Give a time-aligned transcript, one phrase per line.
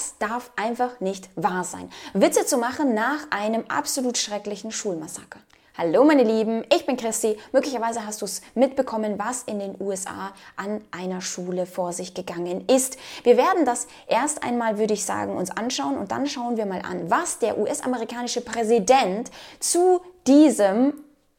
[0.00, 1.90] Das darf einfach nicht wahr sein.
[2.14, 5.40] Witze zu machen nach einem absolut schrecklichen Schulmassaker.
[5.76, 7.36] Hallo meine Lieben, ich bin Christi.
[7.52, 12.64] Möglicherweise hast du es mitbekommen, was in den USA an einer Schule vor sich gegangen
[12.66, 12.96] ist.
[13.24, 16.80] Wir werden das erst einmal, würde ich sagen, uns anschauen und dann schauen wir mal
[16.80, 20.94] an, was der US-amerikanische Präsident zu diesem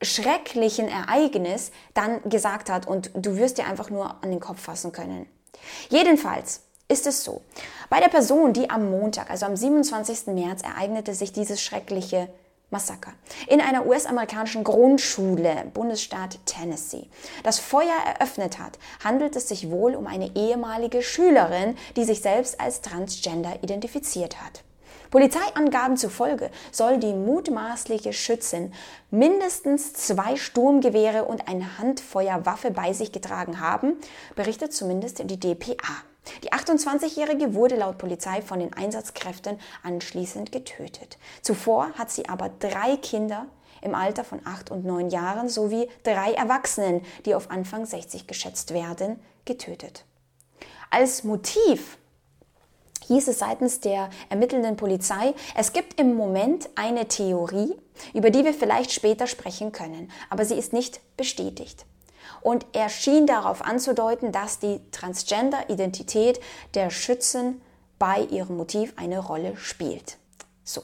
[0.00, 4.92] schrecklichen Ereignis dann gesagt hat und du wirst dir einfach nur an den Kopf fassen
[4.92, 5.26] können.
[5.88, 7.42] Jedenfalls ist es so,
[7.88, 10.26] bei der Person, die am Montag, also am 27.
[10.28, 12.28] März, ereignete sich dieses schreckliche
[12.70, 13.12] Massaker
[13.46, 17.06] in einer US-amerikanischen Grundschule, Bundesstaat Tennessee.
[17.42, 22.60] Das Feuer eröffnet hat, handelt es sich wohl um eine ehemalige Schülerin, die sich selbst
[22.60, 24.64] als Transgender identifiziert hat.
[25.10, 28.72] Polizeiangaben zufolge soll die mutmaßliche Schützin
[29.12, 33.92] mindestens zwei Sturmgewehre und eine Handfeuerwaffe bei sich getragen haben,
[34.34, 36.02] berichtet zumindest die DPA.
[36.42, 41.18] Die 28-Jährige wurde laut Polizei von den Einsatzkräften anschließend getötet.
[41.42, 43.46] Zuvor hat sie aber drei Kinder
[43.82, 48.72] im Alter von acht und neun Jahren sowie drei Erwachsenen, die auf Anfang 60 geschätzt
[48.72, 50.04] werden, getötet.
[50.90, 51.98] Als Motiv
[53.06, 57.74] hieß es seitens der ermittelnden Polizei, es gibt im Moment eine Theorie,
[58.14, 61.84] über die wir vielleicht später sprechen können, aber sie ist nicht bestätigt
[62.44, 66.40] und er schien darauf anzudeuten, dass die Transgender-Identität
[66.74, 67.60] der Schützen
[67.98, 70.18] bei ihrem Motiv eine Rolle spielt.
[70.62, 70.82] So.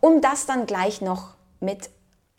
[0.00, 1.90] Um das dann gleich noch mit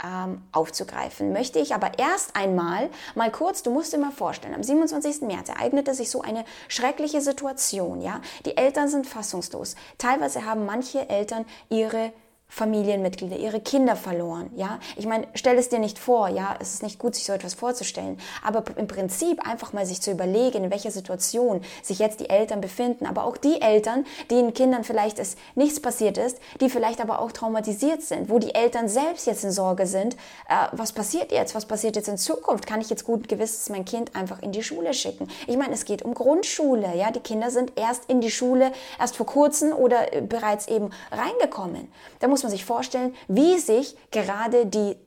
[0.04, 4.64] ähm, aufzugreifen, möchte ich aber erst einmal mal kurz, du musst dir mal vorstellen, am
[4.64, 5.22] 27.
[5.22, 8.22] März ereignete sich so eine schreckliche Situation, ja.
[8.48, 9.76] Die Eltern sind fassungslos.
[10.00, 12.12] Teilweise haben manche Eltern ihre
[12.48, 14.80] Familienmitglieder, ihre Kinder verloren, ja.
[14.96, 16.56] Ich meine, stell es dir nicht vor, ja.
[16.60, 18.18] Es ist nicht gut, sich so etwas vorzustellen.
[18.44, 22.62] Aber im Prinzip einfach mal sich zu überlegen, in welcher Situation sich jetzt die Eltern
[22.62, 23.08] befinden.
[23.08, 27.32] Aber auch die Eltern, denen Kindern vielleicht es nichts passiert ist, die vielleicht aber auch
[27.32, 30.16] traumatisiert sind, wo die Eltern selbst jetzt in Sorge sind.
[30.48, 31.56] Äh, was passiert jetzt?
[31.56, 32.68] Was passiert jetzt in Zukunft?
[32.68, 35.28] Kann ich jetzt gut gewiss mein Kind einfach in die Schule schicken?
[35.48, 37.12] Ich meine, es geht um Grundschule, ja.
[37.12, 41.92] Die Kinder sind erst in die Schule, erst vor kurzem oder äh, bereits eben reingekommen.
[42.20, 44.98] Da muss man sich vorstellen, wie sich gerade die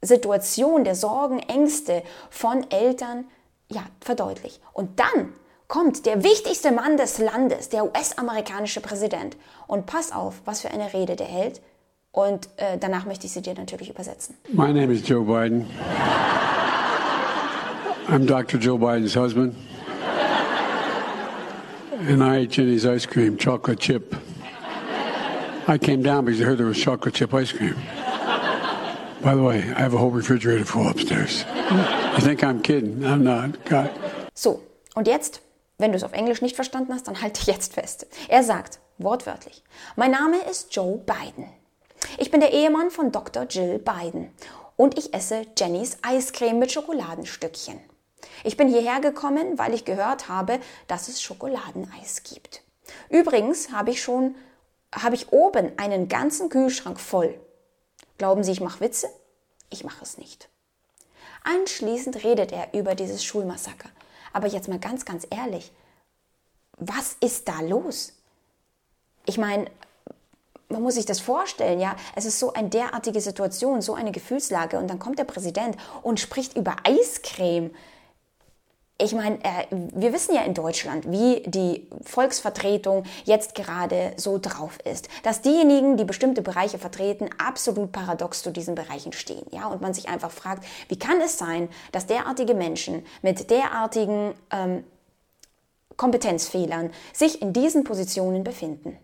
[0.00, 3.26] Situation der Sorgen, Ängste von Eltern
[3.68, 4.58] ja, verdeutlicht.
[4.72, 5.34] Und dann
[5.68, 9.36] kommt der wichtigste Mann des Landes, der US-amerikanische Präsident.
[9.66, 11.60] Und pass auf, was für eine Rede der hält.
[12.10, 14.34] Und äh, danach möchte ich sie dir natürlich übersetzen.
[14.48, 15.66] My name is Joe Biden.
[18.08, 18.58] I'm Dr.
[18.58, 19.54] Joe Biden's husband.
[22.08, 24.16] And I ate Jenny's ice cream, chocolate chip.
[25.68, 27.76] I came down because I heard there was chocolate chip ice cream.
[29.22, 31.44] By the way, I have a whole refrigerator full upstairs.
[31.70, 33.04] You think I'm kidding?
[33.04, 33.64] I'm not.
[33.66, 33.90] God.
[34.34, 34.60] So,
[34.96, 35.40] und jetzt,
[35.78, 38.06] wenn du es auf Englisch nicht verstanden hast, dann halte jetzt fest.
[38.28, 39.62] Er sagt, wortwörtlich,
[39.94, 41.48] mein Name ist Joe Biden.
[42.18, 43.46] Ich bin der Ehemann von Dr.
[43.48, 44.30] Jill Biden
[44.76, 47.78] und ich esse Jennys Eiscreme mit Schokoladenstückchen.
[48.42, 50.58] Ich bin hierher gekommen, weil ich gehört habe,
[50.88, 52.62] dass es Schokoladeneis gibt.
[53.08, 54.34] Übrigens habe ich schon
[54.92, 57.38] habe ich oben einen ganzen Kühlschrank voll.
[58.18, 59.08] Glauben Sie, ich mache Witze?
[59.70, 60.48] Ich mache es nicht.
[61.44, 63.88] Anschließend redet er über dieses Schulmassaker.
[64.32, 65.72] Aber jetzt mal ganz, ganz ehrlich,
[66.76, 68.12] was ist da los?
[69.24, 69.70] Ich meine,
[70.68, 71.96] man muss sich das vorstellen, ja.
[72.16, 76.18] Es ist so eine derartige Situation, so eine Gefühlslage und dann kommt der Präsident und
[76.18, 77.70] spricht über Eiscreme
[79.02, 84.78] ich meine, äh, wir wissen ja in Deutschland, wie die Volksvertretung jetzt gerade so drauf
[84.84, 89.82] ist, dass diejenigen, die bestimmte Bereiche vertreten, absolut paradox zu diesen Bereichen stehen, ja, und
[89.82, 94.84] man sich einfach fragt, wie kann es sein, dass derartige Menschen mit derartigen ähm,
[95.96, 98.98] Kompetenzfehlern sich in diesen Positionen befinden?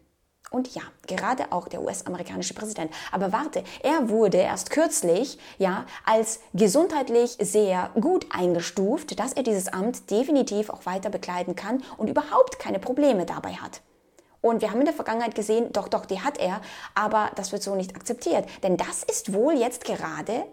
[0.50, 2.92] Und ja, gerade auch der US-amerikanische Präsident.
[3.12, 9.68] Aber warte, er wurde erst kürzlich ja als gesundheitlich sehr gut eingestuft, dass er dieses
[9.68, 13.82] Amt definitiv auch weiter bekleiden kann und überhaupt keine Probleme dabei hat.
[14.40, 16.60] Und wir haben in der Vergangenheit gesehen, doch, doch, die hat er,
[16.94, 18.46] aber das wird so nicht akzeptiert.
[18.62, 20.44] Denn das ist wohl jetzt gerade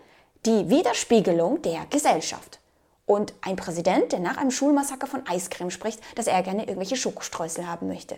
[0.45, 2.59] die Widerspiegelung der Gesellschaft.
[3.06, 7.68] Und ein Präsident, der nach einem Schulmassaker von Eiscreme spricht, dass er gerne irgendwelche Schokostreusel
[7.68, 8.18] haben möchte.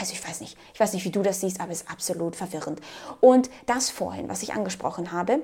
[0.00, 2.34] Also ich weiß nicht, ich weiß nicht, wie du das siehst, aber es ist absolut
[2.34, 2.80] verwirrend.
[3.20, 5.42] Und das vorhin, was ich angesprochen habe,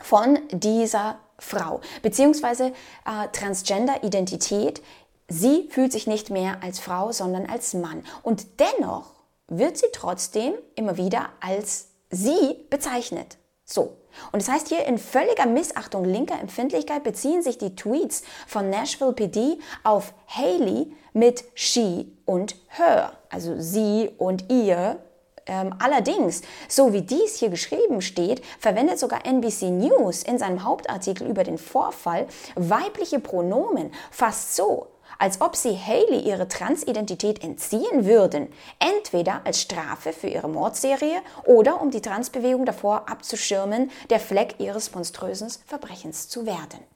[0.00, 2.72] von dieser Frau, beziehungsweise
[3.06, 4.82] äh, Transgender-Identität,
[5.28, 8.02] sie fühlt sich nicht mehr als Frau, sondern als Mann.
[8.24, 9.12] Und dennoch
[9.46, 13.38] wird sie trotzdem immer wieder als sie bezeichnet.
[13.64, 13.96] So.
[14.32, 19.12] Und das heißt hier, in völliger Missachtung linker Empfindlichkeit beziehen sich die Tweets von Nashville
[19.12, 24.98] PD auf Haley mit she und her, also sie und ihr.
[25.46, 31.26] Ähm, allerdings, so wie dies hier geschrieben steht, verwendet sogar NBC News in seinem Hauptartikel
[31.26, 38.48] über den Vorfall weibliche Pronomen fast so, als ob sie Haley ihre Transidentität entziehen würden,
[38.78, 44.94] entweder als Strafe für ihre Mordserie oder um die Transbewegung davor abzuschirmen, der Fleck ihres
[44.94, 46.95] monströsen Verbrechens zu werden.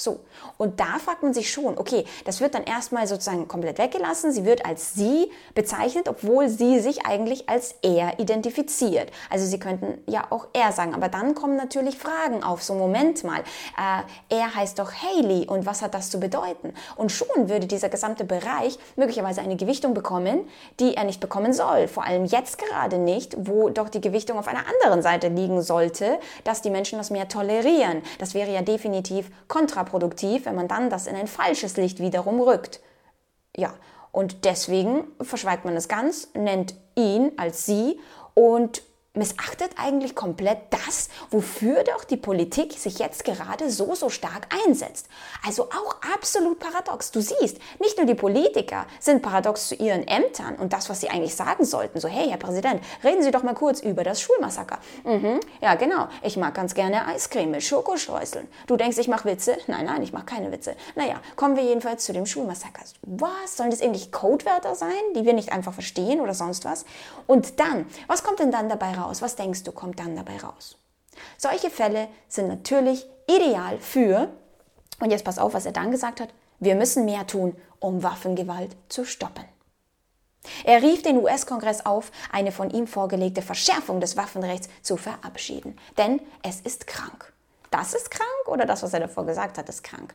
[0.00, 0.20] So,
[0.58, 4.30] und da fragt man sich schon, okay, das wird dann erstmal sozusagen komplett weggelassen.
[4.30, 9.10] Sie wird als sie bezeichnet, obwohl sie sich eigentlich als er identifiziert.
[9.28, 12.62] Also sie könnten ja auch er sagen, aber dann kommen natürlich Fragen auf.
[12.62, 16.74] So, Moment mal, äh, er heißt doch Haley und was hat das zu bedeuten?
[16.94, 20.48] Und schon würde dieser gesamte Bereich möglicherweise eine Gewichtung bekommen,
[20.78, 21.88] die er nicht bekommen soll.
[21.88, 26.20] Vor allem jetzt gerade nicht, wo doch die Gewichtung auf einer anderen Seite liegen sollte,
[26.44, 28.02] dass die Menschen das mehr tolerieren.
[28.20, 32.40] Das wäre ja definitiv kontraproduktiv kontraproduktiv, wenn man dann das in ein falsches Licht wiederum
[32.40, 32.80] rückt.
[33.56, 33.74] Ja,
[34.12, 37.98] und deswegen verschweigt man es ganz, nennt ihn als sie
[38.34, 38.82] und
[39.18, 45.08] missachtet eigentlich komplett das, wofür doch die Politik sich jetzt gerade so, so stark einsetzt.
[45.46, 47.10] Also auch absolut paradox.
[47.10, 51.10] Du siehst, nicht nur die Politiker sind paradox zu ihren Ämtern und das, was sie
[51.10, 52.00] eigentlich sagen sollten.
[52.00, 54.78] So, hey, Herr Präsident, reden Sie doch mal kurz über das Schulmassaker.
[55.04, 56.08] Mhm, ja, genau.
[56.22, 58.48] Ich mag ganz gerne Eiscreme mit Schokostreuseln.
[58.66, 59.58] Du denkst, ich mache Witze?
[59.66, 60.76] Nein, nein, ich mache keine Witze.
[60.94, 62.82] Naja, kommen wir jedenfalls zu dem Schulmassaker.
[63.02, 63.56] Was?
[63.56, 66.84] Sollen das irgendwie Codewörter sein, die wir nicht einfach verstehen oder sonst was?
[67.26, 69.07] Und dann, was kommt denn dann dabei raus?
[69.08, 69.22] Raus?
[69.22, 70.76] Was denkst du, kommt dann dabei raus?
[71.36, 74.28] Solche Fälle sind natürlich ideal für,
[75.00, 76.28] und jetzt pass auf, was er dann gesagt hat,
[76.60, 79.44] wir müssen mehr tun, um Waffengewalt zu stoppen.
[80.64, 85.76] Er rief den US-Kongress auf, eine von ihm vorgelegte Verschärfung des Waffenrechts zu verabschieden.
[85.96, 87.32] Denn es ist krank.
[87.70, 90.14] Das ist krank oder das, was er davor gesagt hat, ist krank?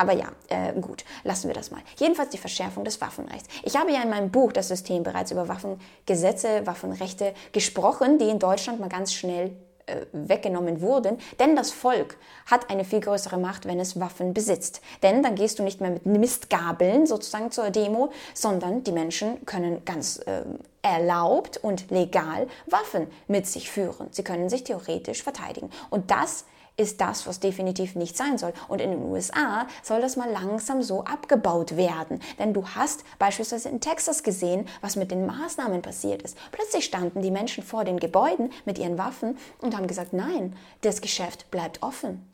[0.00, 1.82] Aber ja, äh, gut, lassen wir das mal.
[1.98, 3.48] Jedenfalls die Verschärfung des Waffenrechts.
[3.64, 8.38] Ich habe ja in meinem Buch Das System bereits über Waffengesetze, Waffenrechte gesprochen, die in
[8.38, 9.54] Deutschland mal ganz schnell
[9.84, 11.18] äh, weggenommen wurden.
[11.38, 12.16] Denn das Volk
[12.46, 14.80] hat eine viel größere Macht, wenn es Waffen besitzt.
[15.02, 19.84] Denn dann gehst du nicht mehr mit Mistgabeln sozusagen zur Demo, sondern die Menschen können
[19.84, 20.44] ganz äh,
[20.80, 24.08] erlaubt und legal Waffen mit sich führen.
[24.12, 25.68] Sie können sich theoretisch verteidigen.
[25.90, 26.46] Und das
[26.80, 28.54] ist das, was definitiv nicht sein soll.
[28.66, 32.20] Und in den USA soll das mal langsam so abgebaut werden.
[32.38, 36.38] Denn du hast beispielsweise in Texas gesehen, was mit den Maßnahmen passiert ist.
[36.52, 41.02] Plötzlich standen die Menschen vor den Gebäuden mit ihren Waffen und haben gesagt, nein, das
[41.02, 42.26] Geschäft bleibt offen.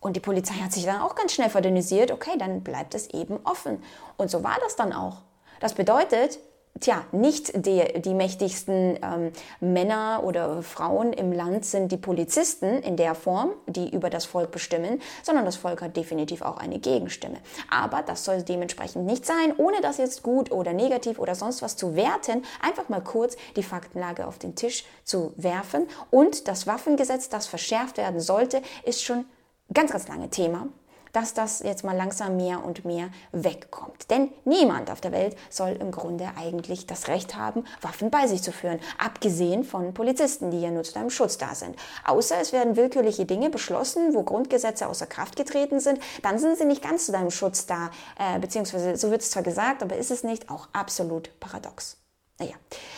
[0.00, 3.38] Und die Polizei hat sich dann auch ganz schnell verdünnisiert, okay, dann bleibt es eben
[3.44, 3.82] offen.
[4.18, 5.22] Und so war das dann auch.
[5.60, 6.38] Das bedeutet,
[6.78, 12.96] tja, nicht die, die mächtigsten ähm, Männer oder Frauen im Land sind die Polizisten in
[12.96, 17.38] der Form, die über das Volk bestimmen, sondern das Volk hat definitiv auch eine Gegenstimme.
[17.70, 21.76] Aber das soll dementsprechend nicht sein, ohne das jetzt gut oder negativ oder sonst was
[21.76, 25.86] zu werten, einfach mal kurz die Faktenlage auf den Tisch zu werfen.
[26.10, 29.24] Und das Waffengesetz, das verschärft werden sollte, ist schon
[29.72, 30.68] ganz, ganz lange Thema
[31.12, 34.10] dass das jetzt mal langsam mehr und mehr wegkommt.
[34.10, 38.42] Denn niemand auf der Welt soll im Grunde eigentlich das Recht haben, Waffen bei sich
[38.42, 41.76] zu führen, abgesehen von Polizisten, die ja nur zu deinem Schutz da sind.
[42.04, 46.64] Außer es werden willkürliche Dinge beschlossen, wo Grundgesetze außer Kraft getreten sind, dann sind sie
[46.64, 50.10] nicht ganz zu deinem Schutz da, äh, beziehungsweise so wird es zwar gesagt, aber ist
[50.10, 51.96] es nicht auch absolut paradox.
[52.40, 52.54] Naja,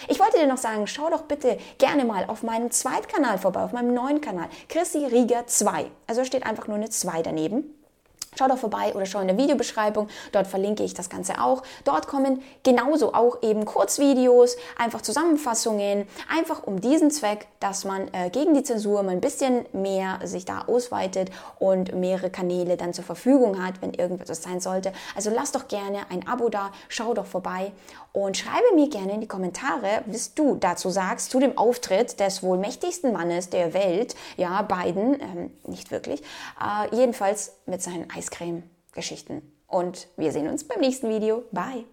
[0.06, 3.72] ich wollte dir noch sagen, schau doch bitte gerne mal auf meinem Zweitkanal vorbei, auf
[3.72, 5.90] meinem neuen Kanal, Chrissy Rieger 2.
[6.06, 7.81] Also steht einfach nur eine 2 daneben.
[8.38, 11.62] Schau doch vorbei oder schau in der Videobeschreibung, dort verlinke ich das Ganze auch.
[11.84, 18.30] Dort kommen genauso auch eben Kurzvideos, einfach Zusammenfassungen, einfach um diesen Zweck, dass man äh,
[18.30, 23.04] gegen die Zensur mal ein bisschen mehr sich da ausweitet und mehrere Kanäle dann zur
[23.04, 24.94] Verfügung hat, wenn irgendwas sein sollte.
[25.14, 27.72] Also lass doch gerne ein Abo da, schau doch vorbei
[28.12, 32.42] und schreibe mir gerne in die Kommentare, was du dazu sagst, zu dem Auftritt des
[32.42, 36.22] wohl mächtigsten Mannes der Welt, ja, Biden, ähm, nicht wirklich,
[36.60, 39.42] äh, jedenfalls mit seinen Eiscreme-Geschichten.
[39.66, 41.44] Und wir sehen uns beim nächsten Video.
[41.50, 41.84] Bye!